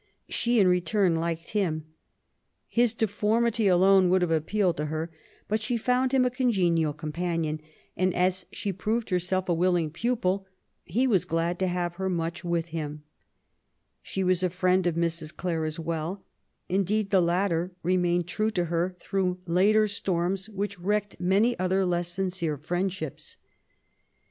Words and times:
She^ 0.31 0.57
in 0.57 0.65
return^ 0.65 1.15
liked 1.15 1.51
him. 1.51 1.85
His 2.67 2.95
deformity 2.95 3.67
alone 3.67 4.09
would 4.09 4.23
have 4.23 4.31
appealed 4.31 4.77
to 4.77 4.85
her, 4.87 5.11
but 5.47 5.61
she 5.61 5.77
found 5.77 6.11
him 6.11 6.25
a 6.25 6.31
congenial 6.31 6.91
companion^ 6.91 7.59
and, 7.95 8.11
as 8.15 8.47
she 8.51 8.73
proved 8.73 9.11
herself 9.11 9.47
a 9.47 9.53
willing 9.53 9.91
pupil^ 9.91 10.45
he 10.85 11.05
was 11.05 11.23
glad 11.23 11.59
to 11.59 11.67
have 11.67 11.97
her 11.97 12.09
much 12.09 12.43
with 12.43 12.69
him* 12.69 13.03
She 14.01 14.23
was 14.23 14.41
a 14.41 14.49
friend 14.49 14.87
of 14.87 14.95
Mrs. 14.95 15.37
Clare 15.37 15.65
as 15.65 15.79
well; 15.79 16.25
indeed^ 16.67 17.11
the 17.11 17.21
latter 17.21 17.71
remained 17.83 18.25
true 18.27 18.49
to 18.49 18.65
her 18.73 18.95
through 18.99 19.37
later 19.45 19.87
storms 19.87 20.49
which 20.49 20.79
wrecked 20.79 21.19
many 21.19 21.53
other 21.59 21.83
les8 21.83 22.07
sincere 22.09 22.57
friendships. 22.57 23.37